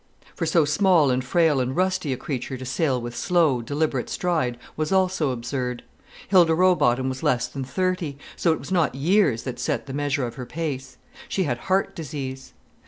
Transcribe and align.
For 0.33 0.47
so 0.47 0.65
small 0.65 1.11
and 1.11 1.23
frail 1.23 1.59
and 1.59 1.75
rusty 1.75 2.11
a 2.11 2.17
creature 2.17 2.57
to 2.57 2.65
sail 2.65 2.99
with 2.99 3.15
slow, 3.15 3.61
deliberate 3.61 4.09
stride 4.09 4.57
was 4.75 4.91
also 4.91 5.29
absurd. 5.29 5.83
Hilda 6.27 6.55
Rowbotham 6.55 7.07
was 7.07 7.21
less 7.21 7.47
than 7.47 7.63
thirty, 7.63 8.17
so 8.35 8.51
it 8.51 8.57
was 8.57 8.71
not 8.71 8.95
years 8.95 9.43
that 9.43 9.59
set 9.59 9.85
the 9.85 9.93
measure 9.93 10.25
of 10.25 10.33
her 10.41 10.45
pace; 10.47 10.97
she 11.29 11.43
had 11.43 11.59
heart 11.69 11.95
disease. 11.95 12.53